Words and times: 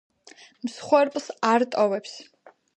მსხვერპლს 0.69 1.29
არ 1.53 1.69
ტოვებს. 1.77 2.19